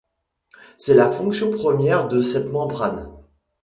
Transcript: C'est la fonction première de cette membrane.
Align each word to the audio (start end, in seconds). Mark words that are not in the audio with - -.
C'est 0.79 0.95
la 0.95 1.11
fonction 1.11 1.51
première 1.51 2.07
de 2.07 2.21
cette 2.23 2.49
membrane. 2.51 3.07